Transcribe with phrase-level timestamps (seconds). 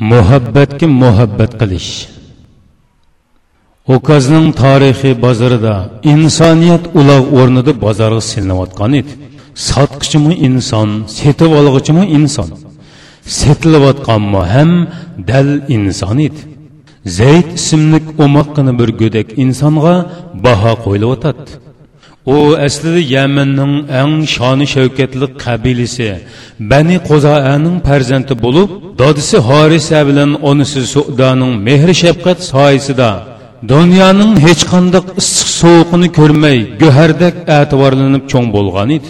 [0.00, 1.90] muhabbatga muhabbat qilish.
[3.96, 5.74] Ukazning tarixiy bozorida
[6.12, 9.12] insoniyat uloq o'rnida bozorga silinayotgan edi.
[9.68, 10.88] Sotqichimi inson
[11.18, 12.48] setib olg'ichimi inson?
[13.40, 14.70] Setilayotganmi ham
[15.30, 16.40] dal inson edi.
[17.18, 19.94] Zayd ismli o'moqqina bir go'dak insonga
[20.44, 21.42] baho qo'yilayotadi
[22.34, 22.36] u
[22.66, 26.10] aslida yamanning eng shoni shavkatli qabilasi.
[26.70, 28.70] Bani qo'zoaning farzandi bo'lib
[29.00, 33.10] dodisi horisa bilan onasi sudaning mehr shafqat soyasida
[33.72, 39.08] dunyoning hech qanday issiq sovuqini ko'rmay go'hardek e'tiborlanib cho'ng bo'lgan edi.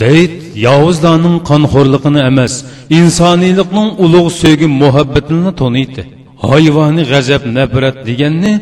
[0.00, 0.32] Zayd
[0.66, 2.54] yovuzlarning qonxo'rligini emas
[2.98, 6.02] insoniylikning ulug' sevgi muhabbatini toniydi.
[6.48, 8.52] Hayvoniy g'azab nafrat deganni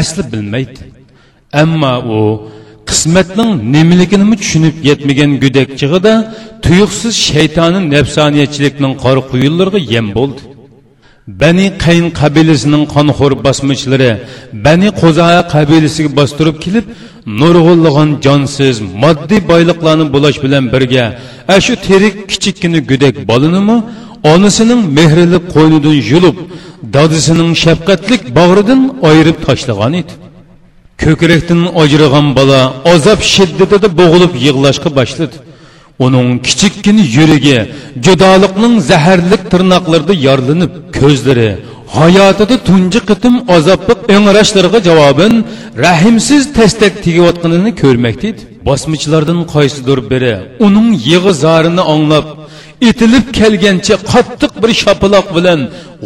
[0.00, 0.80] asli bilmaydi.
[1.62, 2.20] Ammo u
[2.90, 6.12] qismatning nimaligini tushunib yetmagan gudak chig'ida
[6.64, 10.40] tuyuqsiz shaytoni nafsoniyatchilikning qora quyunlariga yem bo'ldi.
[11.42, 14.10] Bani qayn qabilasining qonxo'r bosmichlari
[14.66, 16.86] bani qo'zoa qabilasiga bostirib kelib
[17.40, 21.04] nurg'ullig'in jonsiz moddiy boyliqlarni bulash bilan birga
[21.64, 23.76] shu terik kichikkina gudak bolinimi
[24.32, 26.36] onasining mehrili qo'ynidan yulib
[26.96, 30.12] dadisining shafqatlik bag'ridan ayirib tashlagan edi.
[31.04, 32.60] Ko'krakdan ajragan bola
[32.94, 35.36] azob shiddatida bo'g'ilib yig'lashga boshladi
[36.04, 37.58] uning kichikkina yuragi
[38.06, 41.50] judolikning zaharlik tirnoqlarida yorlinib ko'zlari
[41.98, 45.34] hayotida tunji qitim azobli o'ngirashlarga javobin
[45.86, 50.34] rahimsiz tastak tegayotganini ko'rmakda edi bosmichilardan qaysidir biri
[50.66, 52.26] uning yig'i zorini anglab
[52.90, 55.60] itilib kelgancha qattiq bir shapaloq bilan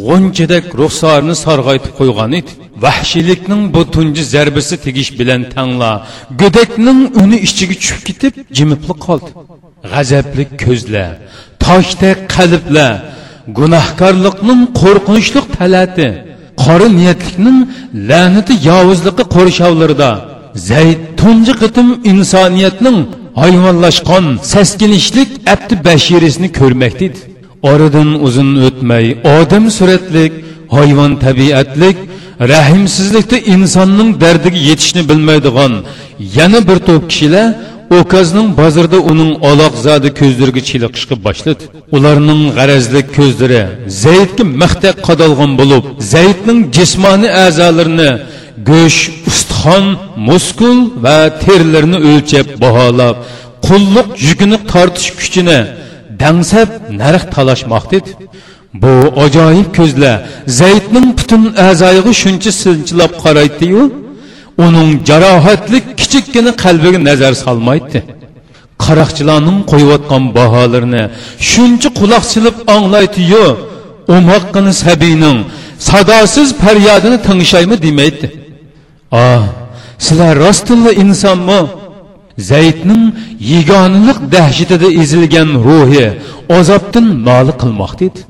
[0.07, 2.53] g'unchadak ruxsorini sarg'aytib qo'ygan edi
[2.85, 5.91] vahshiylikning bu tunji zarbasi tegish bilan tangla
[6.41, 9.31] go'dakning uni ichiga tushib ketib jimibli qoldi
[9.93, 11.13] g'azabli ko'zlar
[11.65, 12.93] toshdek qalblar
[13.59, 16.09] gunohkorlikning qo'rqinchli talati
[16.63, 17.59] qora niyatlikning
[18.11, 20.11] la'nati yovuzligi qo'rshovlarida
[20.71, 22.99] zayd tunji qitim insoniyatning
[23.43, 27.21] hayvonlashgan saskinishlik abdi bashirisini ko'rmakda edi
[27.71, 30.33] oradan uzun o'tmay odam suratlik
[30.75, 31.97] hayvon tabiatlik
[32.53, 35.73] rahimsizlikda insonning dardiga yetishni bilmaydigan
[36.39, 37.47] yana bir to'p kishilar
[38.01, 41.63] okazning bozorda uning aloqzodi ko'zlariga chiliqishga boshladi.
[41.97, 43.63] Ularning g'arazli ko'zlari
[44.05, 45.85] zaydga maqtaq qadalgan bo'lib
[46.15, 48.11] zaydning jismoniy a'zolarini
[48.71, 49.85] go'sht ustixon
[50.29, 53.17] muskul va terilarni o'lchab baholab
[53.67, 55.59] qulluq yukini tortish kuchini
[56.23, 56.69] dangsab
[57.01, 58.11] narx talashmoqda edi.
[58.75, 60.17] Bu ajoyib ko'zlar.
[60.47, 63.83] Zaydning butun a'zoyiga shuncha sinchilab qaraydiyu
[64.65, 67.99] uning jarohatli kichikkina qalbiga nazar solmaydi.
[68.85, 71.05] Qaroqchilarning qo'yayotgan baholarini
[71.51, 73.47] shuncha quloq silib anglaydiyu
[74.17, 75.39] umoqqina sabiyning
[75.89, 78.27] sadosiz faryodini tingshaymi demaydi.
[79.25, 79.45] Ah
[80.07, 81.61] sizlar rostilla insonmi?
[82.51, 83.05] Zaydning
[83.53, 86.07] yegonalik dahshatida ezilgan ruhi
[86.59, 88.21] azobdan noli qilmoqda edi.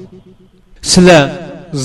[0.90, 1.24] Sizlar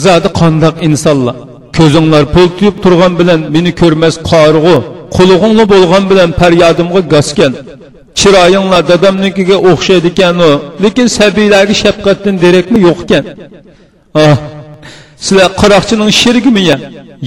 [0.04, 1.36] zodi qandoq insonlar.
[1.78, 4.78] Ko'zinglar pul tuyib turgan bilan meni ko'rmas qorg'u
[5.16, 7.54] qulug'ingli bo'lgan bilan faryodimga gosgan
[8.20, 10.50] chiroyinglar dadamnikiga o'xshaydi ekanu
[10.84, 13.24] lekin sabiylarga shafqatdan derakmi yo'q ekan
[14.26, 14.38] ah
[15.26, 16.78] sizlar qaroqchining sherigimi ya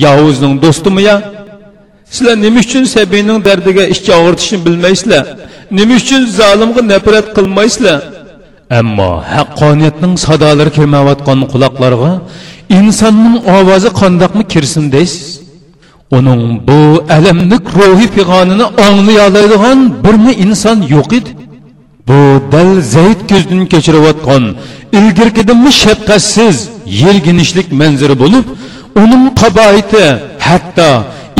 [0.04, 1.16] yovuzning do'stimi ya
[2.14, 5.25] sizlar nima uchun sabiyning dardiga ishchi og'ritishni bilmaysizlar?
[5.78, 7.98] Nima uchun zolimga nafrat qilmaysizlar?
[8.78, 12.12] Ammo haqqoniyatning sadolari kelmayotgan quloqlarga
[12.78, 15.26] insonning ovozi qandoqmi kirsin deysiz?
[16.16, 16.80] Uning bu
[17.16, 21.30] alamlik ruhiy pig'onini anglayolaydigan birmi inson yo'q edi.
[22.09, 22.20] Bu
[22.53, 24.44] dal zayd ko'zdan kechirayotgan
[24.98, 26.56] ilgirkidimi shafqatsiz
[27.03, 28.47] yelginishlik manzara bo'lib
[29.03, 30.04] uning qaboiti
[30.48, 30.91] hatto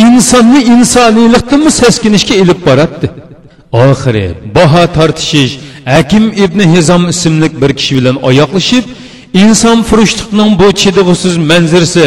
[0.07, 3.07] insonni insoniylikdanmi saskinishga ilib boradi
[3.87, 4.27] oxiri
[4.57, 5.55] baho tortishish
[5.85, 8.85] hakim ibn hizom ismli bir kishi bilan oyoqlashib
[9.35, 12.07] inson бу bu chidg'usiz manzirasi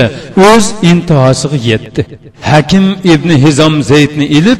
[0.49, 2.01] o'z intihosiga yetdi.
[2.41, 4.59] Hakim ibn hizom zaydni ilib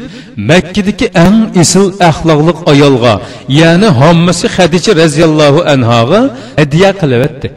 [0.50, 3.14] makkadagi eng isil axloqli ayolga
[3.60, 6.22] ya'ni hommasi hadicha roziyallohu anhoga
[6.60, 7.48] hadya qilyapti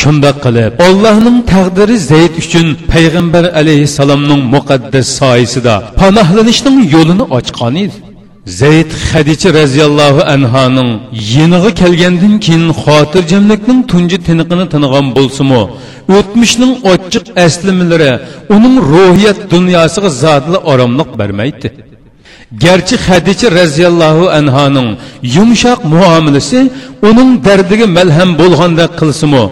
[0.00, 8.11] shundoq qilib allohning taqdiri zayd uchun payg'ambar alayhissalomning muqaddas soyasida panohlanishning yo'lini ochgan edi.
[8.46, 10.90] Zayd hadicha roziyallohu anhoning
[11.34, 15.62] yeniga kelgandan keyin xotirjamlikning tunji tiniqini tinigan bo'lsimu
[16.16, 18.12] o'tmishning ochiq aslimalari
[18.54, 21.68] uning ruhiyat dunyosiga zotli oromliq bermaydi.
[22.64, 24.88] Garchi hadicha roziyallohu anhoning
[25.36, 26.60] yumshoq muomalasi
[27.08, 29.44] uning dardiga malham bo'lgandek qilsimu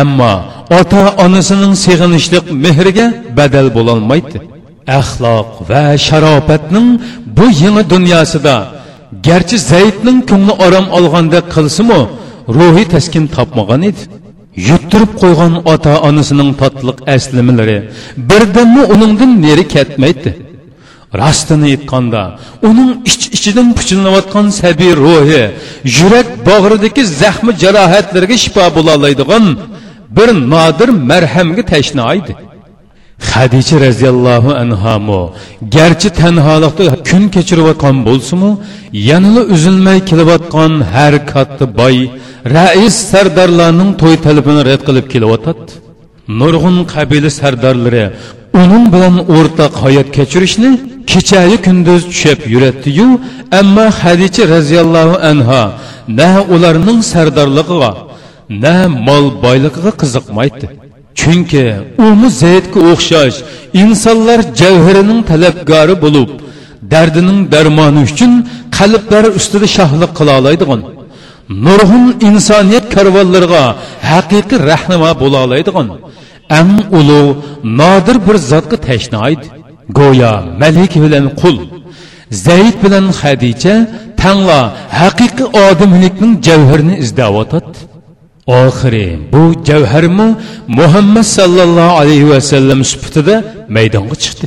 [0.00, 0.34] ammo
[0.78, 3.06] ota onasining seg'inishliq mehriga
[3.38, 4.49] badal bo'lolmaydi.
[4.98, 6.88] Axloq va sharofatning
[7.36, 8.56] bu yangi dunyosida
[9.26, 12.00] garchi zaydning ko'ngli orom olgandek qilsimu
[12.56, 14.02] ruhiy taskin topmagan edi.
[14.68, 17.78] Yuttirib qo'ygan ota onasining totliq aslimalari
[18.30, 20.30] birdanmi uningdan neri ketmaydi.
[21.20, 22.22] Rostini aytganda
[22.68, 25.42] uning ich ichidan puchlanayotgan sabiy ruhi
[25.96, 29.44] yurak bog'ridagi zaxmi jarohatlarga shifo bo'lolaydigan
[30.16, 32.32] bir nodir marhamga tashna edi.
[33.28, 35.20] Hadicha roziyallohu anhamu
[35.76, 38.50] garchi tanholikda kun kechirayotgan bo'lsimu
[39.10, 41.96] yanada uzilmay kelayotgan har katta boy
[42.56, 45.70] rais sardorlarning to'y talabini rad qilib kelyotadi
[46.40, 48.04] nurg'un qabila sardorlari
[48.62, 50.70] uning bilan o'rtaq hayot kechirishni
[51.10, 53.08] kechayu kunduz tushib yuratdiyu
[53.60, 55.62] ammo hadicha roziyallohu анха,
[56.18, 57.92] na ularning sardorligiga
[58.62, 58.74] na
[59.06, 60.66] mol boyligiga qiziqmaydi.
[61.18, 61.64] Chunki
[62.06, 63.38] umi zaydga o'xshash
[63.82, 66.30] insonlar javhirining talabgori bo'lib
[66.92, 68.32] dardining darmoni uchun
[68.76, 70.80] qalblar ustida shohlik qila oladigan
[71.66, 73.64] nurg'un insoniyat karvonlariga
[74.10, 75.88] haqiqiy rahnamo bo'la oladigan
[76.58, 77.36] ang ulug'
[77.80, 79.46] nodir bir zotga tashnoydi
[79.98, 80.32] go'yo
[80.62, 81.56] malik bilan qul
[82.46, 83.74] zayd bilan hadicha
[84.22, 84.60] tangla
[85.00, 87.89] haqiqiy odimlikning javhirini izlayotadi
[88.46, 90.36] oxiri bu javharmi
[90.68, 93.44] muhammad sallallohu alayhi vasallam sifatida
[93.76, 94.46] maydonga chiqdi.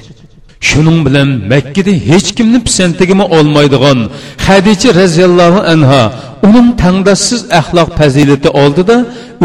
[0.69, 3.99] Shuning bilan makkada hech kimni pisantigimi olmaydigan
[4.45, 6.03] hadicha roziyallohu anha
[6.47, 8.95] uning tangdassiz axloq fazilati oldida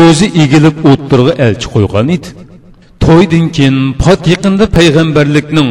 [0.05, 2.29] o'zi egilib o'ttirg'i elchi qo'ygan edi.
[3.05, 5.69] To'ydan keyin pot yaqinda payg'ambarlikning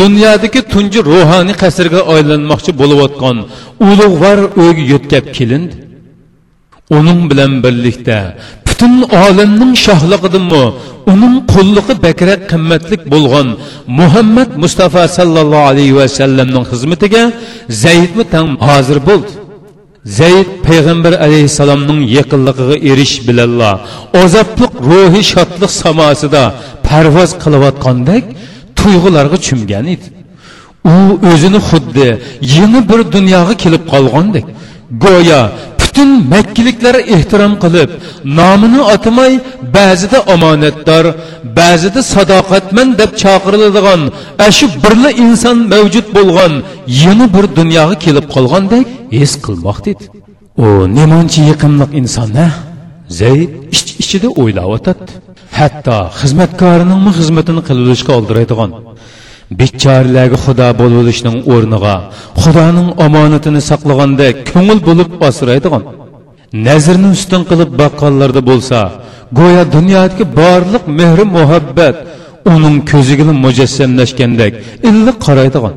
[0.00, 3.36] dunyodagi tunji ruhoniy qasrga aylanmoqchi bo'layotgan
[3.88, 5.74] ulug'vor o'yga yo'tkab kelindi.
[6.90, 8.18] Uning bilan birlikda
[8.66, 10.64] butun olamning shohlig'idanmi
[11.12, 13.48] uning qulluğu bakrak qimmatlik bo'lgan
[14.00, 17.22] muhammad mustafa sallallohu alayhi vasallamning xizmatiga
[17.84, 19.32] zaydmi tam hozir bo'ldi.
[20.20, 23.70] Zeyd payg'ambar alayhissalomning yaqinligiga eriş bilanla
[24.24, 26.42] azobliq ruhi shodlik samosida
[26.88, 28.24] parvoz qilayotgandek
[28.78, 30.06] tuyg'ularga cho'mgan edi.
[30.94, 30.96] U
[31.30, 32.08] o'zini xuddi
[32.56, 34.46] yeni bir dunyoga kelib qolgandek
[35.04, 35.42] go'yo
[35.96, 37.90] butun makkiliklar ehtirom qilib
[38.38, 39.32] nomini atamay
[39.76, 41.04] ba'zida omonatdor
[41.58, 44.00] ba'zida sadoqatman deb chaqiriladigan
[44.58, 46.52] shu birla inson mavjud bo'lgan
[47.02, 48.86] yangi bir dunyoga kelib qolgandek
[49.18, 50.04] his qilmoqda edi.
[50.64, 50.66] U
[50.98, 52.48] nemancha yiqimliq inson a
[53.20, 55.02] zayd ich ichida o'ylayotadi
[55.58, 58.70] hatto xizmatkorining xizmatini qilishga oldiradigan
[59.60, 61.96] bechoralarga xudo bo'lishning o'rniga
[62.42, 65.82] xudoning omonatini saqlaganda ko'ngil bo'lib asraydigan
[66.66, 68.78] nazrni ustun qilib boqqanlarda bo'lsa
[69.38, 71.96] go'yo dunyodagi borliq mehri muhabbat
[72.54, 74.52] uning ko'ziga mujassamlashgandek
[74.88, 75.74] illiq qaraydigan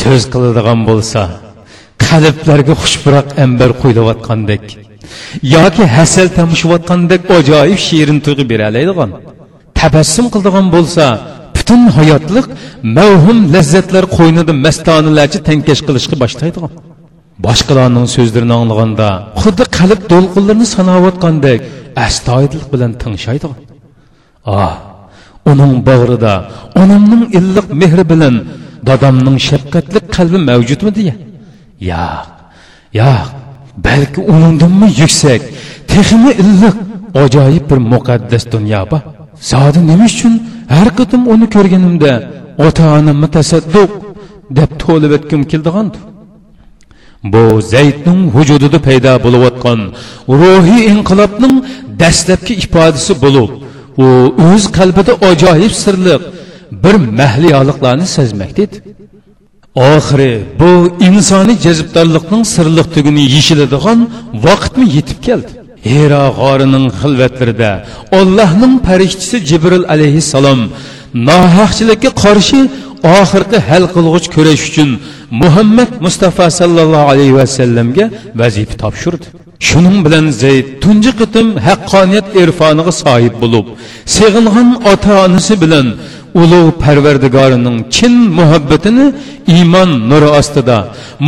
[0.00, 1.22] so'z qiladigan bo'lsa
[2.06, 4.64] qalblarga xushbiroq ambar quylayotgandek
[5.56, 9.10] yoki hasal tamishayotgandek ajoyib shirin tuyg'u beralaydigan
[9.80, 11.04] tabassum qiladigan bo'lsa
[11.70, 12.46] butun hayotliq
[12.98, 16.72] mavhum lazzatlar qo'ynida mastonalarcha tankash qilishga boshlaydigan
[17.46, 19.08] boshqalarning so'zlarini anglaganda
[19.42, 21.58] xuddi qalb to'lqinlarini sanayotgandek
[22.06, 23.60] astoydillik bilan tingshaydigan
[24.62, 24.74] ah
[25.50, 26.34] uning bag'rida
[26.82, 28.34] onamning illiq mehri bilan
[28.88, 31.14] dadamning shafqatli qalbi mavjudmi deya.
[31.90, 32.26] Yo'q
[33.00, 33.26] yo'q
[33.86, 35.42] balki uningdanmi yuksak
[35.92, 36.76] texmi illiq
[37.24, 39.02] ajoyib bir muqaddas dunyo bor.
[39.50, 40.34] Zodi nima uchun
[40.74, 42.12] har qatim uni ko'rganimda
[42.66, 43.90] ota onamni tasadduq
[44.58, 45.98] deb to'lib o'tgim keldigandi
[47.32, 49.80] bu zaydning vujudida paydo bo'layotgan
[50.40, 51.56] ruhiy inqilobning
[52.02, 53.50] dastlabki ifodasi bo'lib
[54.04, 54.06] u
[54.48, 56.22] o'z qalbida ajoyib sirliq
[56.84, 58.76] bir mahliyoliqlarni sezmakda edi
[59.94, 60.70] oxiri bu
[61.08, 63.98] insoniy jazbdorlikning sirliq tugini yechiladigan
[64.46, 65.59] vaqtmi yetib keldi.
[65.88, 67.72] Hira g'orining xilvatlarida
[68.20, 70.60] Allohning farishtasi jibril alayhissalom
[71.28, 72.60] nohaqchilikka qarshi
[73.18, 74.90] oxirgi hal qilg'uch kurash uchun
[75.42, 78.04] muhammad mustafa sallallohu alayhi vasallamga
[78.40, 79.26] vazifa topshirdi.
[79.68, 83.66] Shuning bilan zayd tunji qitim haqqoniyat irfoniga sohib bo'lib
[84.16, 85.86] seg'ingan ota onasi bilan
[86.42, 89.06] ulug' parvardigorining chin muhabbatini
[89.54, 90.78] iymon nuri ostida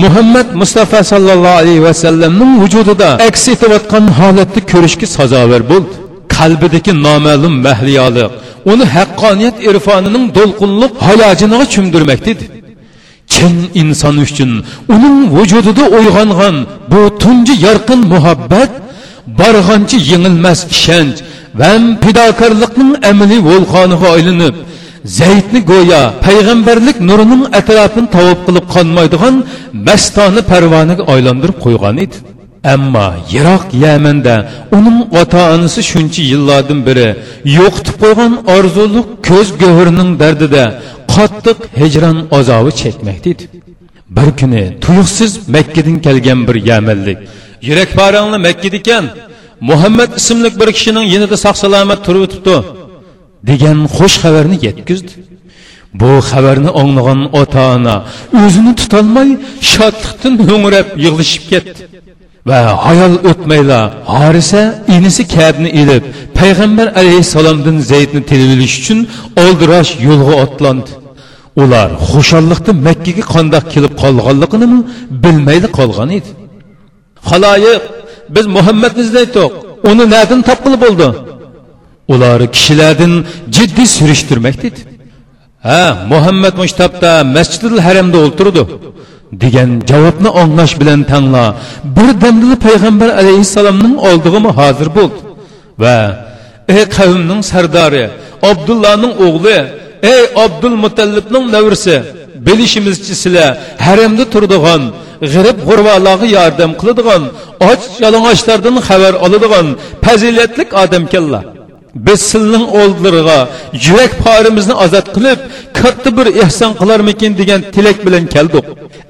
[0.02, 5.94] muhammad mustafa sallallohu alayhi vasallamning vujudida aks etayotgan holatni ko'rishga sazovar bo'ldi.
[6.36, 8.30] Qalbidagi noma'lum mahliyoliq
[8.72, 12.44] uni haqqoniyat irfonining to'lqinliq hayojiniga cho'mdirmakda edi
[13.32, 14.50] chin inson uchun
[14.94, 16.56] uning vujudida uyg'ongan
[16.92, 18.70] bu tunji yorqin muhabbat
[19.40, 21.18] borg'ancha yengilmas ishonch
[21.60, 21.70] va
[22.04, 24.54] fidokorlikning amaliy vulqoniga aylanib
[25.04, 29.34] zaydni go'yo payg'ambarlik nurining atrofini tavob qilib qolmaydigan
[29.88, 32.16] mastoni parvoniga aylantirib qo'ygan edi.
[32.74, 34.34] Ammo yiroq yamanda
[34.76, 37.08] uning ota onasi shuncha yillardan beri
[37.58, 40.64] yo'qitib qo'ygan orzuliq ko'z go'hirining dardida
[41.14, 43.44] qattiq hijron azobi chekmakda edi.
[44.16, 47.18] Bir kuni tuyuqsiz makkadan kelgan bir yamanlik
[47.68, 49.04] yurak parangli makkada ekan
[49.70, 52.56] muhammad ismli bir kishining yonida sog' salomat turib o'tibdi.
[53.48, 55.12] Degan xush xabarni yetkizdi
[56.00, 57.96] bu xabarni anglagan ota ona
[58.42, 59.28] o'zini tutolmay
[59.72, 61.82] shodlikdan ho'ngrab yig'lishib ketdi.
[62.48, 63.80] Va hayol o'tmayla
[64.16, 64.62] horisa
[64.96, 66.04] inisi kabni ilib
[66.38, 68.98] payg'ambar alayhissalomdan zaydni tililish uchun
[69.44, 70.90] oldirash yo'lga otlandi
[71.62, 74.78] ular xushalliqda makkaga qandoq kelib qolganligini
[75.24, 76.30] bilmaydi qolgan edi.
[77.30, 77.82] Haloyiq
[78.34, 79.50] biz muhammadni izlaydiq
[79.90, 81.08] uni nadan topqili bo'ldi.
[82.14, 83.12] Ular kishilardan
[83.56, 84.80] jiddiy surishtirmoqda edi
[85.68, 88.62] ha muhammad mushtabda masjidil haramda o'ltirdi.
[89.42, 91.44] Degan javobni anglash bilan tangla
[91.96, 95.20] bir damda payg'ambar alayhissalomning oldig'imi hozir bo'ldi.
[95.82, 95.98] Va
[96.76, 98.04] ey qavmning sardori
[98.50, 99.58] abdullohning o'g'li
[100.12, 101.96] ey abdul mutallibning navrisi
[102.46, 103.50] bilishimizcha sizlar
[103.86, 104.82] haramda turadigan
[105.32, 107.22] g'irib g'urvalarga yordam qiladigan
[107.70, 109.66] och yalang'ochlardan xabar oladigan
[110.04, 111.44] fazilatlik odamkanlar.
[111.94, 113.38] Biz sizning oldilariga
[113.86, 115.38] yurak porimizni ozod qilib
[115.80, 118.64] katta bir ehson qilarmikin degan tilak bilan keldik.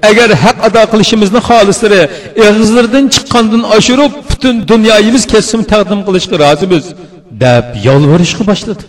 [0.09, 2.01] Agar haq ado qilishimizni xolislari
[2.43, 6.85] ig'izlardan chiqqandan oshirib butun dunyoyimiz kesim taqdim qilishga rozimiz
[7.43, 8.83] deb yolvorishga boshladi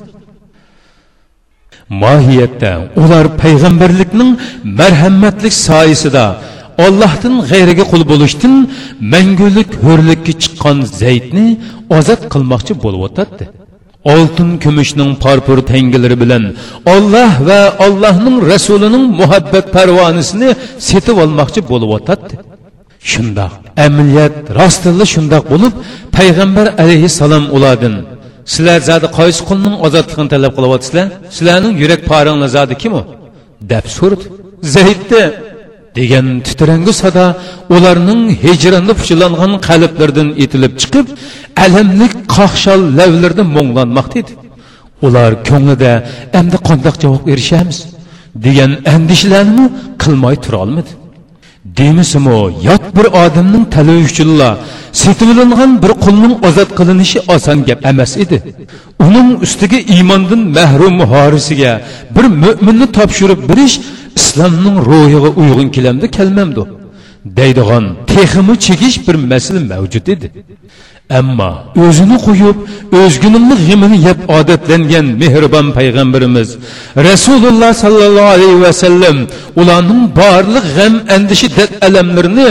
[2.03, 2.73] mohiyatda
[3.03, 4.31] ular payg'ambarlikning
[4.81, 6.25] marhamatlik soyasida
[6.87, 8.55] ollohdan g'ayriga qul bo'lishdan
[9.15, 11.47] mangulik ho'rlikka chiqqan zaydni
[11.99, 13.45] ozod qilmoqchi bo'lyotadi
[14.13, 16.45] oltin kumushning parpur tangilari bilan
[16.95, 20.51] olloh va allohning rasulining muhabbat parvonisini
[20.89, 22.33] setib olmoqchi bo'lyotadi
[23.13, 23.53] shundoq
[23.87, 25.73] amaliyat rostilla shundoq bo'lib
[26.17, 27.95] payg'ambar alayhissalom ulardan
[28.53, 31.07] sizlar zodi qaysi qulning ozodligini talab qilyapsizlar?
[31.37, 33.03] Sizlarning yurak poringlar zodi kim u?
[33.73, 34.25] deb so'radi.
[34.75, 35.23] Zaydni
[35.99, 37.25] degan titrangi sada
[37.75, 41.07] ularning hijronda puchilangan qalblardan etilib chiqib
[41.65, 44.33] alamlik qaqshal lavlarda mo'nglanmoqda edi.
[45.07, 45.93] Ular ko'nglida
[46.39, 47.79] endi qandoq javob berishamiz?
[48.35, 49.67] degan andishlarni
[50.03, 50.93] qilmay turolmadi
[51.79, 54.51] demisimi yot bir odamning tali uchunla
[55.03, 58.37] setilingan bir qulning ozod qilinishi oson gap emas edi.
[59.07, 61.73] Uning ustiga iymondan mahrum horisiga
[62.17, 63.75] bir mo'minni topshirib berish
[64.19, 66.63] islomning ro'yiga uyg'un kelamdi kelmamdi.
[67.39, 70.29] Deydigan teximi chekish bir masala mavjud edi.
[71.19, 71.51] Ammo
[71.85, 72.57] o'zini qo'yib
[73.01, 76.49] o'zgunimni g'imini yeb odatlangan mehribon payg'ambarimiz
[77.09, 79.17] rasululloh sollallohu alayhi vasallam
[79.61, 82.49] ularning borliq g'am andishi dad alamlarini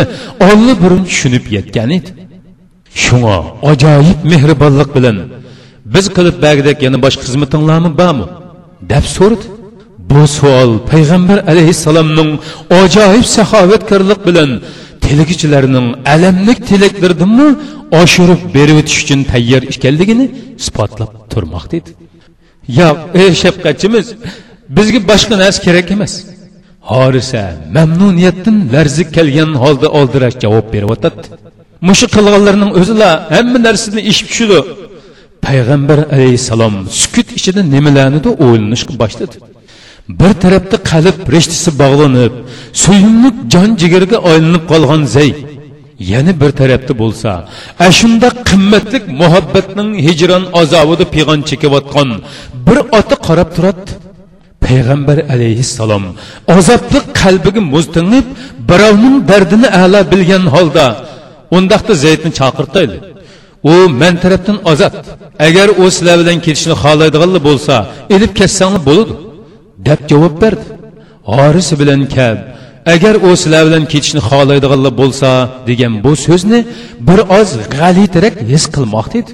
[0.50, 2.10] olli burun tushunib yetgan edi.
[3.04, 3.38] Shunga
[3.72, 5.18] ajoyib mehribonlik bilan
[5.94, 8.26] biz qilib bagdak yana boshqa xizmatinglarmi bormi
[8.92, 9.46] deb so'radi.
[10.14, 12.32] Bu savol payg'ambar alayhissalomning
[12.82, 14.50] ajoyib saxovatkorlik bilan
[15.06, 17.48] telegichilarning alamlik tilaklaridanmi
[18.02, 20.26] oshirib berib o'tish uchun tayyor ekanligini
[20.62, 21.92] isbotlab turmoqda edi
[22.80, 24.06] yo'q ey shafqatchimiz
[24.78, 26.14] bizga boshqa narsa kerak emas
[26.92, 27.44] horisa
[27.76, 31.22] mamnuniyatdan larzik kelgan holda oldirash javob beryotadi
[31.88, 34.60] mushu qilganlarning o'zila hamma narsani eshib tushidi
[35.46, 39.36] payg'ambar alayhissalom sukut ichida nimalarnida o'ylanishga boshladi
[40.10, 42.34] bir tarafda qalb rishtasi bog'lanib
[42.84, 45.32] suyumlik jon jigarga aylanib qolgan zay
[46.12, 47.30] yana bir tarafda bo'lsa
[47.88, 52.10] ashunda qimmatli muhabbatning hijron azobida pig'on chekayotgan
[52.68, 53.92] bir ota qarab turadi.
[54.66, 56.04] Payg'ambar alayhissalom
[56.58, 58.26] azobli qalbiga muztinib
[58.70, 60.86] birovning dardini a'lo bilgan holda
[61.58, 62.98] undaqda zaydni chaqirtayli
[63.72, 64.96] u man tarafdan ozod
[65.48, 67.76] agar u sizlar bilan ketishni xohlaydiganlar bo'lsa
[68.16, 69.14] ilib ketsanglar bo'ladi.
[69.88, 70.66] Deb javob berdi.
[71.26, 72.38] Oris bilan kab
[72.94, 75.30] agar u sizlar bilan ketishni xohlaydiganlar bo'lsa
[75.70, 76.60] degan bu so'zni
[77.08, 79.34] bir oz g'alitirak his qilmoqda edi.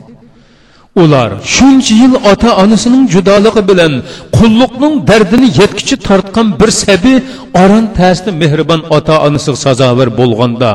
[1.03, 3.93] Ular shuncha yil ota onasining judoligi bilan
[4.37, 7.13] qulluqning dardini yetkichi tortgan bir sabi
[7.61, 10.71] oron tasli mehribon ota onasiga sazovor bo'lganda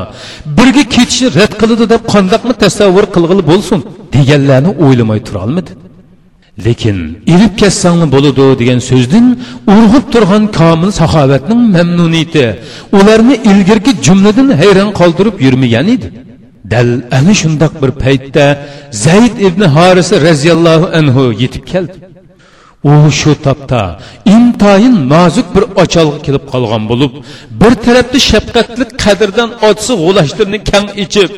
[0.59, 3.79] birga ketishni rad qiladi deb qandoqmi tasavvur qilg'ili bo'lsin
[4.17, 5.71] deganlarni o'ylamay turolmidi?
[6.59, 9.27] Lekin ilib ketsangni bo'ladi degan so'zdan
[9.75, 12.47] urg'ib turgan komil saxovatning mamnuniyati
[12.99, 16.09] ularni ilgirgi jumladan hayron qoldirib yurmagan edi.
[16.73, 18.47] Dal ana shundoq bir paytda
[19.07, 21.97] zayd ibn harisa roziyallohu anhu yetib keldi.
[22.93, 23.83] U shu topda
[24.35, 27.13] intayin nozik bir ocholg'a kelib qolgan bo'lib
[27.61, 31.31] bir tarafda shafqatli qadrdan otsi g'ulashtirni kang ichib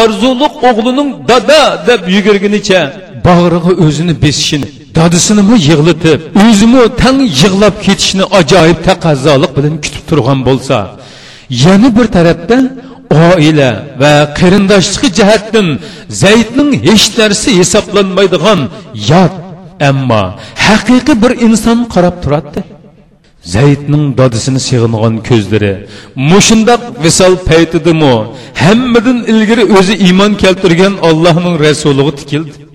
[0.00, 2.80] orzuliq o'g'lining dada deb yugurgunicha
[3.26, 4.68] bag'rig'a o'zini besishini
[4.98, 10.76] dodisinimi yig'latib o'zimi tang yig'lab ketishni ajoyib taqozolik bilan kutib turgan bo'lsa
[11.64, 12.56] yana bir tarafda
[13.24, 13.70] oila
[14.02, 15.66] va qarindoshligi jihatdan
[16.22, 18.60] zaydning hech narsa hisoblanmaydigan
[19.10, 19.34] yot
[19.90, 20.22] ammo
[20.66, 22.60] haqiqiy bir inson qarab turadi
[23.54, 25.72] zaydning dodisini sig'ingan ko'zlari
[26.30, 28.14] mushundoq visol paytidimi
[28.64, 32.65] hammadan ilgari o'zi iymon keltirgan allohning rasuliga tikildi.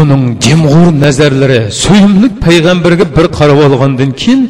[0.00, 4.40] Uning jimg'ur nazarlari suyimlik payg'ambarga bir qarab olgandan keyin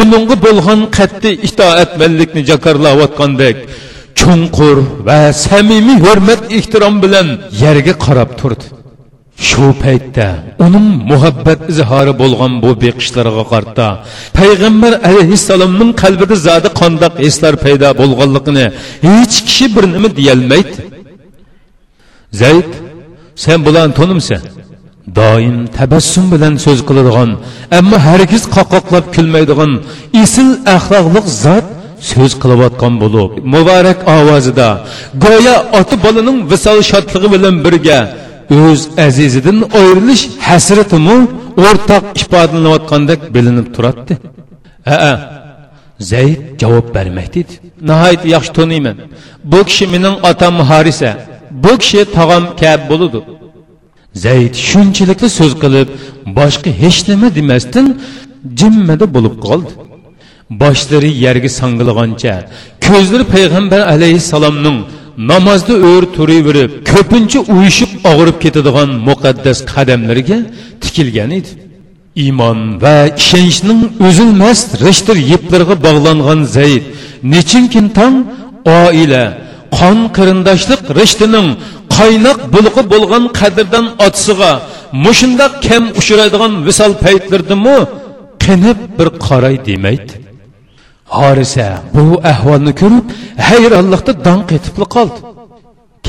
[0.00, 3.56] uningga bo'lgan qat'iy itoatmanlikni jakarlayotgandek
[4.20, 4.76] chunqur
[5.06, 7.26] va samimiy hurmat ehtirom bilan
[7.62, 8.66] yerga qarab turdi.
[9.48, 10.28] Shu paytda
[10.66, 13.86] uning muhabbat izhori bo'lgan bu beqishlarga qarta
[14.38, 18.66] payg'ambar alayhissalomning qalbida zodi qandoq hislar paydo bo'lganligini
[19.06, 20.80] hech kishi bir nima deyolmaydi.
[22.40, 22.70] Zayd
[23.44, 24.42] sen bularni to'nimsan?
[25.16, 27.30] Doim tabassum bilan so'z qiladigan
[27.78, 29.72] ammo hargiz qoqoqlab kulmaydigan
[30.22, 31.66] isil axloqliq zot
[32.10, 34.68] so'z qilayotgan bo'lib muborak ovozida
[35.24, 37.98] go'yo ota bolaning visol shodligi bilan birga
[38.60, 41.16] o'z azizidan ayrilish hasratimu
[41.66, 44.14] o'rtoq ifodalanayotgandek bilinib turadi
[44.94, 45.14] aa
[46.12, 47.40] zayd javob bermaydi
[47.88, 48.96] nihoyat yaxshi taniyman
[49.50, 51.10] bu kishi mening otam harisa.
[51.64, 53.20] Bu kishi tog'am kab bo'ludi
[54.24, 55.88] zayd shunchalikda so'z qilib
[56.38, 57.86] boshqa hech nima demasdan
[58.60, 59.72] jimmada bo'lib qoldi.
[60.62, 62.34] Boshlari yerga sangilgancha
[62.86, 64.78] ko'zlari payg'ambar alayhissalomning
[65.30, 70.38] namozda o'r turaverib ko'pincha uyushib og'rib ketadigan muqaddas qadamlariga
[70.82, 71.50] tikilgan edi.
[72.24, 76.84] Iymon va ishonchning uzilmas rishtir yiplariga bog'langan zayd
[77.34, 78.16] nechinkin tong
[78.80, 79.24] oila
[79.78, 81.48] qon qarindoshlik rishtining
[81.98, 84.52] qaynoq bulg'i bo'lgan qadrdan otsig'a
[85.04, 87.78] mushundoq kam uchraydigan visol paytlardimi
[88.44, 90.12] qinib bir qaray demaydi.
[91.16, 93.06] Horisa bu ahvolni ko'rib
[93.48, 95.18] hayronlikda dong etib qoldi.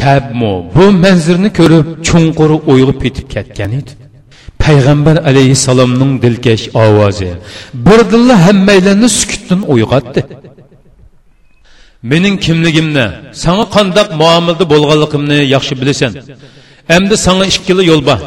[0.02, 3.91] Kabmu bu manzirni ko'rib chunqur o'yg'ib ketib ketgan edi.
[4.63, 7.32] Payg'ambar alayhissalomning dilkash ovozi
[7.88, 10.21] birdilla hammaylarni sukutdan uyg'otdi.
[12.04, 13.06] Mening kimligimni
[13.44, 16.12] sanga qandoq muomilada bo'lganligimni yaxshi bilasan.
[16.96, 18.20] Endi sanga ikkila yo'l bor.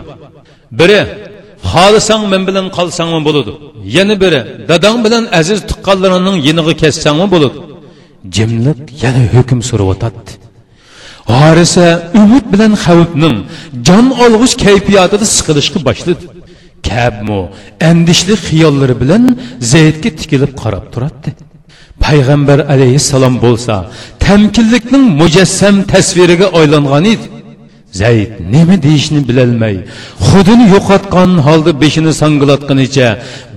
[0.81, 1.01] Biri
[1.71, 3.53] xohlasang men bilan qolsangmi bo'ladi.
[3.97, 7.59] Yana biri dadang bilan aziz tuqqanlaringning yinig'i kessangmi bo'ladi.
[8.37, 10.33] Jimliq yana hukm so'rayotadi
[11.33, 11.87] horisa
[12.21, 13.37] umid bilan xavfning
[13.87, 16.25] jon olg'ish kayfiyatida siqilishga boshladi.
[16.89, 17.41] Kabmu
[17.91, 19.25] andishli xiyollari bilan
[19.73, 21.31] zaydga tikilib qarab turadi
[22.05, 23.75] payg'ambar alayhissalom bo'lsa
[24.25, 27.27] tamkinlikning mujassam tasviriga aylangan edi.
[28.01, 29.77] Zayd nima deyishni bilolmay
[30.27, 33.09] xudini yo'qotgan holda beshini sanglatganicha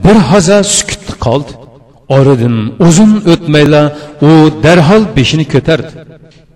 [0.04, 1.52] bir haza sukut qoldi.
[2.18, 2.56] Oradan
[2.88, 3.82] uzun o'tmayla
[4.28, 4.30] u
[4.64, 5.92] darhol beshini ko'tardi.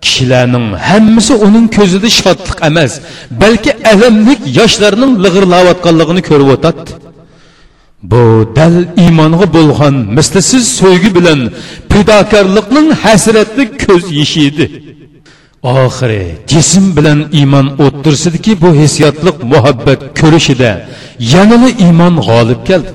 [0.04, 2.92] Kishilarning hammasi uning ko'zida shodlik emas
[3.42, 7.09] balki alamlik yoshlarning lig'irlayotganligini ko'rib o'tadi.
[8.02, 11.40] Bu dal iymonga bo'lgan mislisiz so'ygi bilan
[11.92, 14.66] fidokorlikning hasratli ko'z yeshi edi.
[15.62, 20.70] Oxiri jism bilan iymon o'ttirsidiki bu hissiyotliq muhabbat ko'rishida
[21.32, 22.90] yanada iymon g'olib keldi.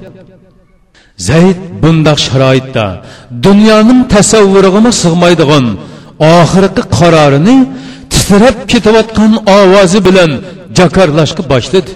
[1.28, 2.86] Zayd bundoq sharoitda
[3.46, 5.66] dunyoning tasavvuriga sig'maydigan
[6.36, 7.58] oxirgi qarorini
[8.14, 10.32] titrab ketayotgan ovozi bilan
[10.78, 11.92] jakarlashga boshladi.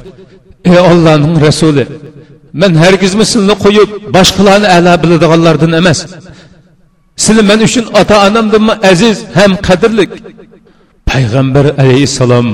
[0.69, 1.85] Ey ollohning rasuli!
[2.61, 5.99] Man hargizmi sizni qo'yib boshqalarni ala biladiganlardan emas.
[7.23, 10.11] Sizlar men uchun ota onamdanmi aziz ham qadrlik
[11.09, 12.47] payg'ambar alayhissalom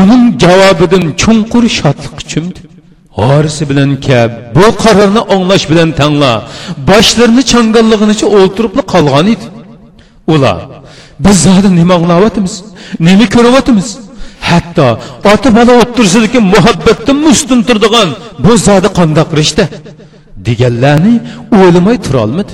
[0.00, 2.60] uning javobidan chunqur shodlik chumdi
[3.18, 6.32] horisi bilan kab bu qarorni o'nglash bilan tangla
[6.90, 9.46] boshlarini changallig'inicha o'ltirib qolgan edi.
[10.34, 10.60] Ular
[11.24, 12.54] biz zodi nima anglayapmiz
[13.06, 13.88] nima ko'ryapmiz?
[14.50, 14.86] Hatto
[15.32, 18.08] ota bola o'tirsidiki muhabbatdan ustun turadigan
[18.44, 19.64] bu zodi qandoq rishta
[20.46, 21.14] deganlarni
[21.58, 22.52] o'ylamay turolmadi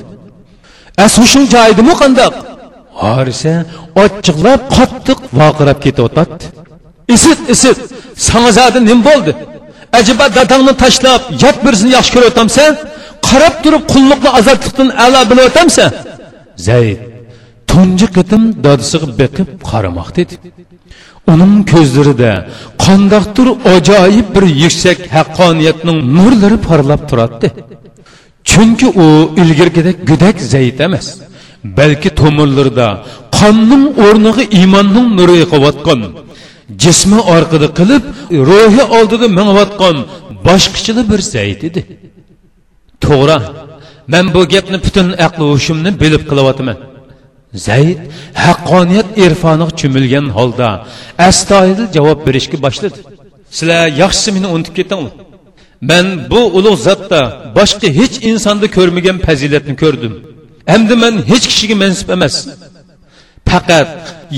[1.06, 2.34] ashushing joydimi qandoq?
[3.02, 3.54] Horisa
[4.02, 6.44] ochiqlab qattiq voqirab ketyotadi
[7.14, 7.78] isit isit
[8.28, 9.32] sanga zodi nim bo'ldi?
[9.98, 12.72] Ajiba dadangni tashlab yot birisini yaxshi ko'ryotamsan
[13.28, 15.90] qarab turib qulluqni azodlikdan a'lo bilayotamsan
[16.68, 16.98] zayd
[17.70, 20.34] tunji qitim dodisiga beqib qaramoqda edi.
[21.32, 22.32] Uning ko'zlarida
[22.84, 27.48] qandoqdir ajoyib bir yuksak haqqoniyatning nurlari porlab turadi
[28.50, 29.06] chunki u
[29.42, 31.06] ilgirgidek gudak zayd emas
[31.78, 32.88] balki tomirlarida
[33.38, 36.00] qonning o'rniga iymonning nuri yiqiyotgan
[36.82, 38.02] jismi orqada qilib
[38.48, 39.96] ruhi oldida mingayotgan
[40.46, 41.80] boshqacha bir zayd edi
[43.04, 43.38] to'g'ri
[44.12, 46.78] man bu gapni butun aqli hushimni bilib qilyapman
[47.54, 47.98] zayd
[48.44, 50.68] haqqoniyat irfoniga cho'milgan holda
[51.28, 52.98] astoydil javob berishga boshladi.
[53.56, 55.12] Sizlar yaxshisi meni unutib ketinglar
[55.90, 57.20] man bu ulug' zotda
[57.58, 60.14] boshqa hech insonda ko'rmagan fazilatni ko'rdim.
[60.72, 62.34] Hamda man hech kishiga mansub emas.
[63.50, 63.90] Faqat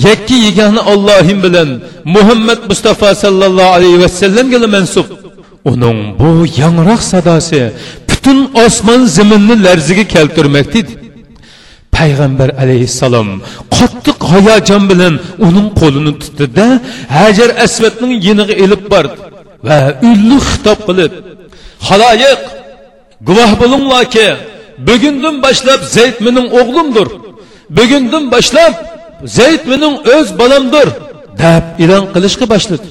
[0.06, 1.68] yakka yegani ollohim bilan
[2.16, 5.06] muhammad mustafa sallallohu alayhi vasallamga mansub.
[5.70, 6.30] Uning bu
[6.62, 7.62] yangroq sadosi
[8.08, 11.05] butun osmon zaminni larziga keltirmoqda edi.
[11.96, 13.28] Payg'ambar alayhissalom
[13.76, 15.14] qattiq hayajon bilan
[15.46, 16.66] uning qo'lini tutdida
[17.18, 19.16] hajar asvatning yiniga ilib bordi
[19.68, 19.78] va
[20.10, 21.12] ulli xitob qilib
[21.88, 22.40] haloyiq
[23.28, 24.28] guvoh bo'linglarki
[24.88, 27.08] bugundan boshlab zayd mening o'g'limdir
[27.78, 28.74] bugundan boshlab
[29.38, 30.88] zayd mening o'z bolamdir
[31.42, 32.88] deb e'lon qilishga boshladi.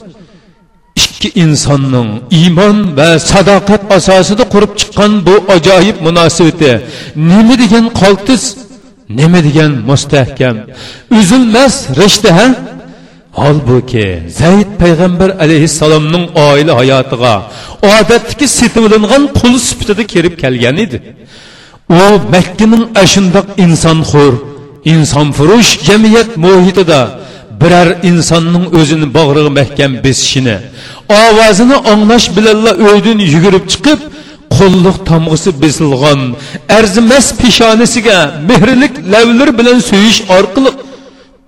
[1.04, 6.72] İkki insonning iymon va sadoqat asosida qurib chiqqan bu ajoyib munosabati
[7.30, 8.44] nima degan qoltis
[9.10, 10.58] nima degan mustahkam?
[11.20, 12.48] Uzilmas rishta ha?
[13.42, 14.08] Holbuki
[14.40, 17.34] zayd payg'ambar alayhissalomning oila hayotiga
[17.94, 20.98] odatdagi setivilingan qul sifatida kirib kelgan edi.
[22.00, 22.02] U
[22.36, 24.34] makkaning ashundoq insonxo'r
[24.94, 27.02] insonfurush jamiyat muhitida
[27.62, 30.58] biror insonning o'zini bag'riga mahkam besishini
[31.22, 34.00] ovozini anglash bilanla uydan yugurib chiqib
[34.58, 36.20] qo'lliq tomg'isi besilgan
[36.78, 38.18] arzimas peshonasiga
[38.50, 40.72] mehrlik lavlar bilan suyish orqali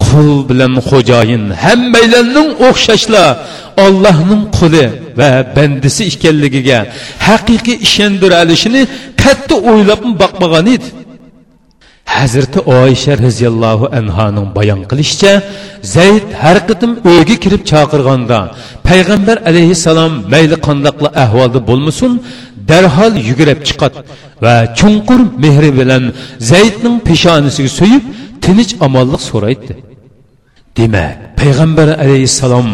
[0.05, 3.25] qul bilan xo'jayin hammaylarning o'xshashla
[3.85, 4.85] ollohning quli
[5.19, 6.79] va bandisi ekanligiga
[7.27, 8.81] haqiqiy ishondiralishini
[9.23, 10.87] katta o'ylab boqmagan edi.
[12.17, 15.33] Hazrati oysha roziyallohu anhoning bayon qilishicha
[15.95, 18.39] zayd har qitim uyga kirib chaqirganda
[18.89, 22.11] payg'ambar alayhissalom mayli qandoqli ahvolda bo'lmasin
[22.71, 23.99] darhol yugurib chiqadi
[24.43, 26.03] va chunqur mehri bilan
[26.51, 28.03] zaydning peshonasiga so'yib
[28.43, 29.73] tinch omonlik so'raydi.
[30.77, 32.67] Demak payg'ambar alayhissalom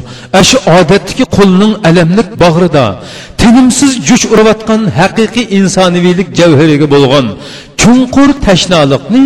[0.50, 2.86] shu odatdagi qo'lning alamlik bag'rida
[3.42, 7.26] tinimsiz juch urayotgan haqiqiy insoniylik javhariga bo'lgan
[7.82, 9.24] chunqur tashnolikni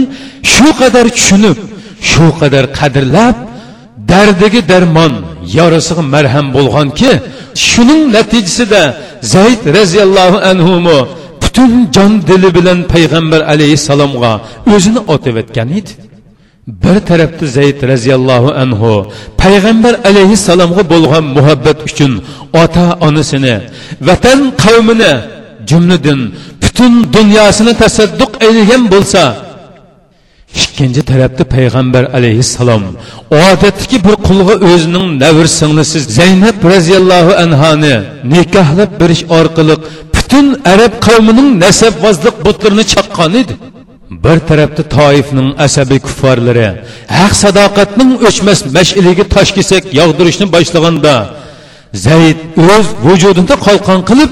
[0.54, 1.58] shu qadar tushunib
[2.10, 3.36] shu qadar qadrlab
[4.12, 5.14] dardiga darmon
[5.58, 7.12] yorasiga marham bo'lganki
[7.66, 8.82] shuning natijasida
[9.34, 10.74] zayd roziyallohu anhu
[11.42, 14.32] butun jon dili bilan payg'ambar alayhissalomga
[14.76, 15.92] o'zini otavatgan edi
[16.84, 18.92] bir tarafda zayd roziyallohu anhu
[19.44, 22.12] payg'ambar alayhissalomga bo'lgan muhabbat uchun
[22.64, 23.56] ota onasini
[24.08, 25.14] vatan qavmini
[25.70, 26.20] jumladan
[26.62, 29.22] butun dunyosini tasadduq aylagan bo'lsa
[30.56, 32.84] ikkinchi tarafda payg'ambar alayhissalom
[33.32, 37.96] odatdagi bir qulga o'zining navr singlisi zaynab roziyallohu anhoni
[38.34, 39.76] nikohlab berish orqali
[40.16, 43.54] butun arab qavmining nasabvozlik butlarini chaqqan edi.
[44.26, 46.68] Bir tarafda toifning asabiy kuffarlari
[47.20, 51.14] haq sadoqatning o'chmas mashiliga tosh kesak yog'dirishni boshlaganda
[52.06, 52.38] zayd
[52.74, 54.32] o'z vujudida qalqon qilib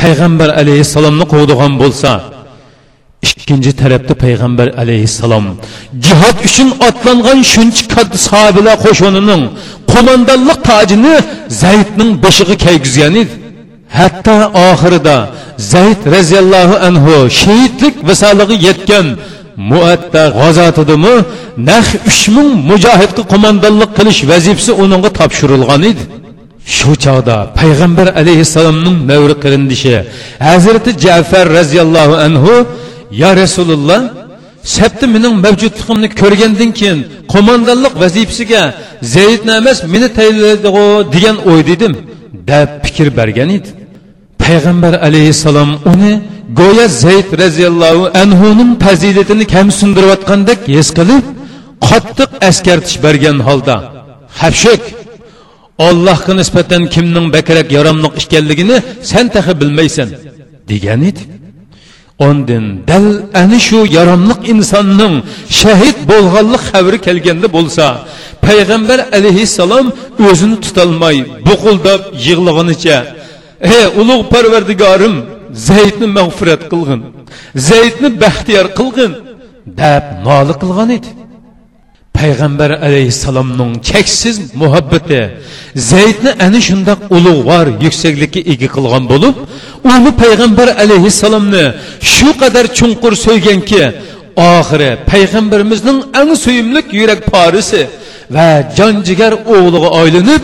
[0.00, 2.10] payg'ambar alayhissalomni quvdigan bo'lsa
[3.50, 5.44] ikkinchi tarafda payg'ambar alayhissalom.
[6.06, 9.42] Jihod uchun otlangan shuncha katta sahobalar qo'shinining
[9.92, 11.14] qo'mondonlik tojini
[11.62, 13.32] zaydning boshiga kaygizgan edi.
[13.98, 14.36] Hatto
[14.68, 15.16] oxirida
[15.72, 19.06] zayd roziyallohu anhu shehidlik visoliga yetgan
[19.70, 21.16] muatta g'azotidimi
[21.68, 26.02] nah uch ming mujohidga qo'mondonlik qilish vazifasi uningga topshirilgan edi.
[26.76, 29.94] Shu chog'da payg'ambar alayhissalomning navri qarindishi
[30.48, 32.54] hazrati jafar roziyallohu anhu
[33.10, 34.00] ya rasululloh
[34.76, 36.98] sabti mening mavjudligimni ko'rgandan keyin
[37.32, 38.62] qo'mondonlik vazifasiga
[39.14, 40.68] zaydni emas meni tayinlaydi
[41.14, 41.92] degan o'y dedim
[42.50, 43.68] deb fikr bergan edi.
[44.42, 46.12] Payg'ambar alayhissalom uni
[46.60, 51.24] go'yo zayd roziyallohu anhuning fazilatini kamsindirayotgandek his qilib
[51.88, 53.76] qattiq askartish bergan holda
[54.40, 54.82] hapshuk
[55.88, 58.76] ollohga nisbatan kimning bakrak yaramliq ekanligini
[59.10, 60.08] sen tahi bilmaysan
[60.70, 61.22] degan edi.
[62.28, 63.06] Ondan dal
[63.42, 65.14] ana shu yaromliq insonning
[65.60, 67.86] shahid bo'lganlik xabari kelganda bo'lsa
[68.46, 69.86] payg'ambar alayhissalom
[70.28, 71.16] o'zini tutolmay
[71.48, 72.98] buqildab yig'lag'anicha
[73.74, 75.14] ey ulug' parvardigorim
[75.68, 77.00] zaydni mag'firat qilg'in
[77.68, 79.12] zaydni baxtiyor qilg'in
[79.80, 81.10] deb noli qilgan edi.
[82.20, 85.20] Payg'ambar alayhissalomning cheksiz muhabbati
[85.90, 89.36] zaydni ana shundoq ulug'vor yuksaklikka ega qilgan bo'lib
[89.94, 91.64] uni payg'ambar alayhissalomni
[92.14, 93.82] shu qadar chunqur so'yganki
[94.52, 97.82] oxiri payg'ambarimizning eng suyimlik yurak porisi
[98.34, 100.42] va jon jigar o'g'liga aylanib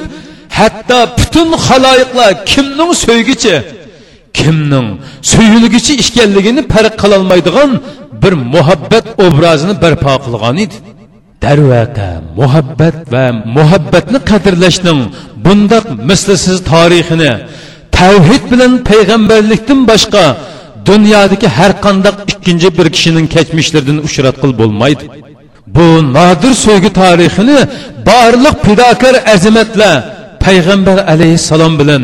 [0.59, 3.55] hatto butun haloyiqlar kimning so'ygichi
[4.39, 4.89] kimning
[5.33, 7.71] suyulgichi ekanligini farq qilolmaydigan
[8.23, 10.77] bir muhabbat obrazini barpo qilgan edi.
[11.45, 13.25] Darvaqa muhabbat va
[13.57, 15.01] muhabbatni qadrlashning
[15.45, 17.33] bundoq mislsiz tarixini
[17.99, 20.25] tavhid bilan payg'ambarlikdan boshqa
[20.89, 25.05] dunyodagi har qandaq ikkinchi bir kishining kechmishlaridan uchratqil bo'lmaydi.
[25.77, 27.59] Bu nodir so'ygi tarixini
[28.09, 29.95] barliq pidokar azimatlar
[30.45, 32.03] payg'ambar alayhissalom bilan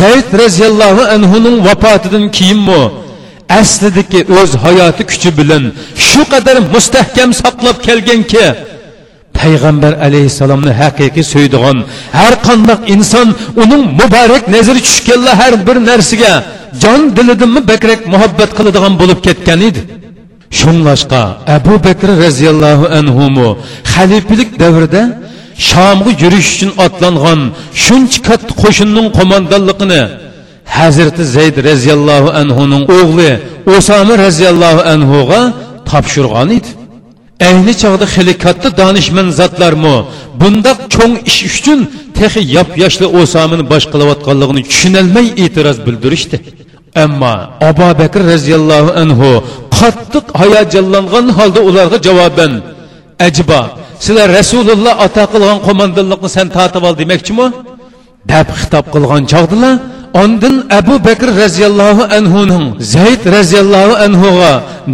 [0.00, 2.82] zayd roziyallohu anhuning vafotidan keyinmi
[3.58, 5.64] aslidagi o'z hayoti kuchi bilan
[6.08, 8.44] shu qadar mustahkam saqlab kelganki
[9.38, 11.78] payg'ambar alayhissalomni haqiqiy so'ydigan
[12.18, 13.28] har qandoq inson
[13.62, 16.34] uning muborak nazari tushganlar har bir narsaga
[16.82, 19.80] jon dilidanmi bakrak muhabbat qiladigan bo'lib ketgan edi.
[20.58, 21.22] Shunglashqa
[21.56, 23.46] abu bakr roziyallohu anhu
[23.92, 25.02] xalifalik davrida
[25.68, 27.40] shomga yurish uchun otlangan
[27.84, 30.02] shuncha katta qo'shinning qo'mondonligini
[30.78, 33.30] hazrati zayd roziyallohu anhuning o'g'li
[33.76, 35.40] osama roziyallohu anhuga
[35.90, 36.70] topshirgan edi.
[37.48, 39.96] Ayni chog'da xili katta donishmand zotlarmi
[40.40, 41.80] bundoq cho'ng ish uchun
[42.18, 46.36] texi yop yoshli osomini bosh qilayotganligini tushunolmay e'tiroz bildirishdi.
[47.04, 47.34] Ammo
[47.70, 49.28] abu bakr roziyallohu anhu
[49.78, 52.52] qattiq hayajonlangan holda ularga javoban
[53.26, 53.60] ajbo
[54.04, 57.46] sizlar rasululloh ato qilgan qo'mondonlikni san tatib ol demoqchimi?
[58.32, 59.74] deb xitob qilgan chog'dilar
[60.14, 64.52] ondan abu bakr roziyallohu anhuning zayd roziyallohu anhuga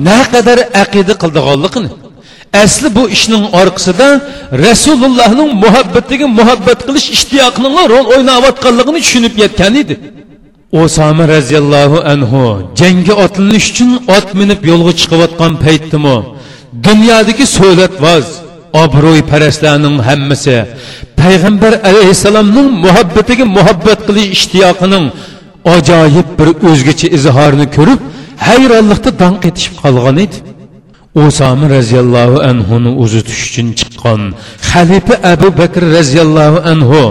[0.09, 1.90] naqadar aqida qildiganligini
[2.64, 4.09] asli bu ishning orqasida
[4.66, 9.94] rasulullohning muhabbatiga muhabbat qilish ishtiyoqining rol o'ynayotganligini tushunib yetgan edi.
[10.83, 12.42] Osama roziyallohu anhu
[12.81, 16.16] jangga otlanish uchun ot minib yo'lga chiqayotgan paytdimi
[16.87, 18.26] dunyodagi so'latvoz
[18.83, 20.57] obro'y parastlarning hammasi
[21.21, 25.05] payg'ambar alayhissalomning muhabbatiga muhabbat qilish ishtiyoqining
[25.75, 28.01] ajoyib bir o'zgacha izhorini ko'rib
[28.47, 30.37] hayronlikda dong etishib qolgan edi.
[31.25, 34.21] Osama roziyallohu anhuni uzitish uchun chiqqan
[34.71, 37.03] xalifa abu bakr roziyallohu anhu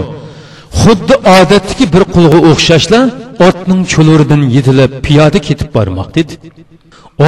[0.80, 3.00] xuddi odatdagi bir qulga o'xshashla
[3.48, 6.34] otning cho'luridan yetilib piyoda ketib bormoqda edi.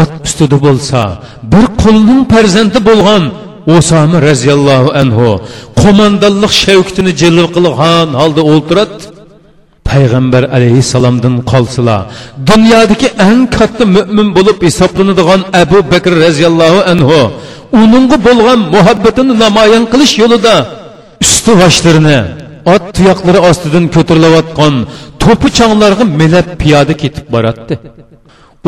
[0.01, 1.01] Ot ustida bo'lsa
[1.53, 3.22] bir qulning farzandi bo'lgan
[3.76, 5.28] osama roziyallohu anhu
[5.81, 8.96] qo'mondonlik shavkitini jilv qilgan holda o'ltiradi
[9.90, 12.00] payg'ambar alayhissalomdan qolsalar
[12.50, 17.20] dunyodagi eng katta mo'min bo'lib hisoblanadigan abu bakr roziyallohu anhu
[17.83, 20.54] uningga bo'lgan muhabbatini namoyon qilish yo'lida
[21.24, 22.18] usti boshlarini
[22.74, 24.74] ot tuyoqlari ostidan ko'tarilayotgan
[25.22, 27.74] to'pi changlarga milab piyoda ketib boradi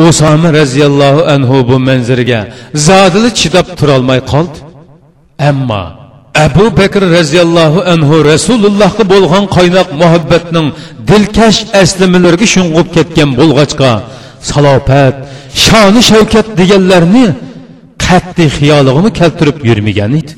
[0.07, 2.39] osama roziyallohu anhu bu manzaraga
[2.87, 4.57] zodili chidab turolmay qoldi
[5.49, 5.83] ammo
[6.45, 10.67] abu bakr roziyallohu anhu rasulullohga bo'lgan qaynoq muhabbatning
[11.09, 13.91] dilkash aslimilarga shung'ib ketgan bo'lg'achqa
[14.49, 15.15] salofat
[15.65, 17.25] shoni shavkat deganlarni
[18.05, 20.33] qat'iy xiyolig'ini keltirib yurmagan edi.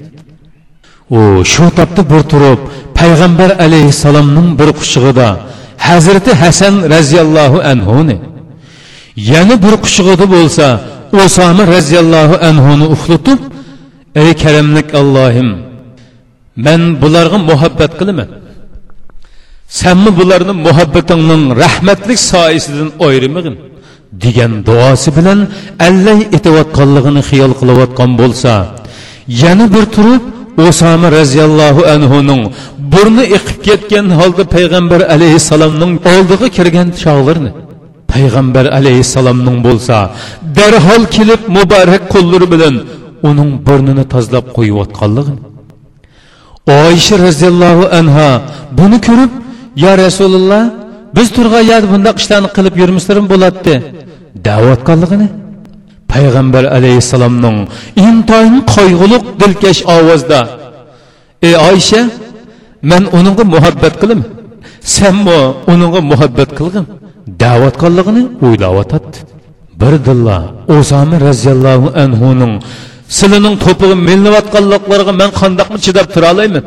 [1.17, 1.19] U
[1.51, 2.61] shu topda bir turib
[2.99, 5.29] payg'ambar alayhissalomning bir qushig'ida
[5.87, 8.17] hazrati hasan roziyallohu anhuni
[9.31, 10.65] yana bir quchig'ida bo'lsa
[11.25, 13.39] osoma roziyallohu anhuni uxlatib
[14.21, 15.49] ey karamlik allohim
[16.65, 18.29] man bularga muhabbat qilaman.
[19.81, 23.55] Sanmi bularni muhabbatingning rahmatlik soyasidan ayrimag'in
[24.23, 25.39] degan duosi bilan
[25.87, 28.53] allay etayotganligini hiyal qilayotgan bo'lsa
[29.43, 30.23] yana bir turib
[30.67, 32.41] osama roziyallohu anhuning
[32.93, 37.51] burni iqib ketgan holda payg'ambar alayhissalomning oldiga kirgan chog'larini
[38.13, 39.97] payg'ambar alayhissalomning bo'lsa
[40.57, 42.75] darhol kelib muborak qo'llari bilan
[43.29, 45.41] uning burnini tozalab qo'yayotganligini.
[46.83, 48.29] Oysha roziyallohu anha
[48.79, 49.31] buni ko'rib
[49.83, 50.63] yo rasululloh
[51.15, 53.73] biz turgan yerda bundoq ishlarni qilib yurmislarim bo'ladi
[54.47, 55.27] davatganligini.
[56.13, 57.57] Payg'ambar alayhissalomning
[58.07, 60.39] intoyin qayg'uluq dilkash ovozda
[61.47, 62.01] ey oysha
[62.91, 64.27] man uningga muhabbat qilaman
[64.95, 65.39] sanmi
[65.73, 66.85] uningga muhabbat qilg'in
[67.43, 69.17] da'vatqonligini o'ylayotadi
[69.81, 70.37] bir dilla
[70.75, 72.53] o'sama roziyallohu anhuning
[73.17, 76.63] silining to'pig'i milinayotganliklariga man qandoqmi chidab tura olayman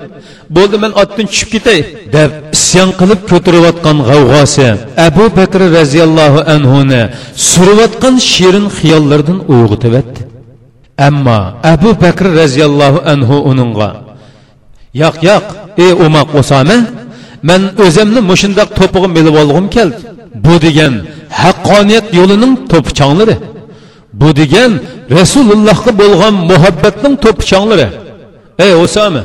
[0.57, 1.79] bo'ldi man otdan tushib ketay
[2.17, 4.69] deb isyon qilib ko'tarayotgan g'avg'osi
[5.09, 7.03] abu bakr roziyallohu anhuni
[7.51, 10.21] surayotgan shirin xiyollardan uyg'otibyapti.
[11.09, 11.41] Ammo
[11.73, 13.91] abu bakr roziyallohu anhu uningga
[15.03, 15.47] yo'q yo'q
[15.85, 16.79] ey umoq osama
[17.49, 19.99] man o'zimni mushundoq to'pig'im milib olg'im keldi.
[20.45, 20.95] Bu degan
[21.43, 23.37] haqqoniyat yo'lining to'pichonglari
[24.21, 24.73] bu degan
[25.19, 27.87] rasulullohga bo'lgan muhabbatning to'pichonglari
[28.65, 29.23] ey osama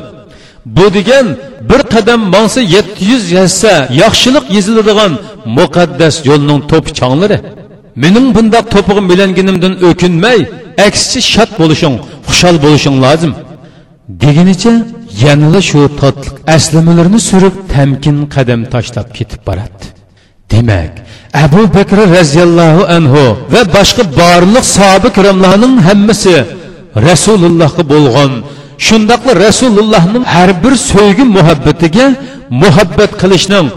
[0.78, 1.26] bu degan
[1.70, 3.74] bir qadam bo'lsa yetti yuz yassa
[4.04, 5.14] yaxshilik yeziladigan
[5.58, 7.38] muqaddas yo'lning to'pichonglari
[8.04, 10.40] mening bundoq to'pig'im bilanginimdan o'kinmay
[10.88, 11.96] aksicha shod bo'lishing
[12.28, 13.34] xushol bo'lishing lozim.
[14.24, 14.74] Deginicha
[15.24, 19.84] yanada shu totliq aslamalarni surib tamkin qadam tashlab ketib boradi.
[20.52, 20.94] Demak
[21.46, 26.36] abu bakr roziyallohu anhu va boshqa borliq sobi kiromlarning hammasi
[27.08, 28.32] rasulullohga bo'lgan
[28.88, 32.06] shundoqla rasulullohning har bir so'ygi muhabbatiga
[32.62, 33.68] muhabbat qilishning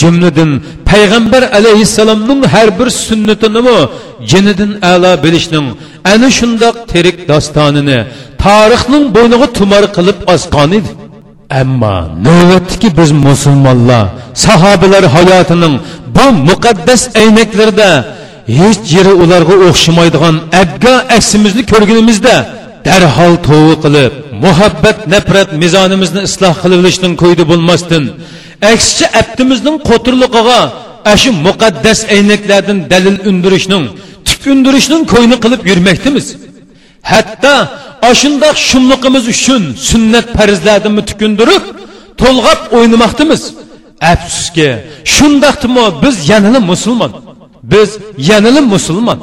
[0.00, 0.50] jumladan
[0.90, 3.78] payg'ambar alayhissalomning har bir sunnatinimi
[4.30, 5.66] jinidan a'lo bilishning
[6.12, 7.98] ana shundoq terik dostonini
[8.44, 10.90] tarixning bo'yniga tumar qilib osqon edi.
[11.60, 14.04] Ammo navbatdiki biz musulmonlar
[14.44, 15.74] sahobalar hayotining
[16.16, 17.90] bu muqaddas aynaklarda
[18.58, 22.34] hech yeri ularga o'xshamaydigan abga aksimizni ko'rganimizda
[22.86, 24.12] darhol to'vi qilib
[24.44, 28.04] muhabbat nafrat mezonimizni isloh qilib olishning ko'ydi bo'lmasdan
[28.72, 30.60] aksicha abdimizning qo'tirliqiga
[31.22, 33.84] shu muqaddas aynaklardan dalil undirishning
[34.28, 36.26] tuk undirishning ko'yni qilib yurmakdimiz
[37.12, 37.54] hatto
[38.10, 41.64] ashundoq shumliqimiz uchun sunnat farzlarni tukundirib
[42.22, 43.42] to'lg'ab o'ynamoqdamiz
[44.00, 44.68] afsuski
[45.04, 47.12] shundoqdimi biz yanada musulmon.
[47.62, 49.18] Biz yanada musulmon.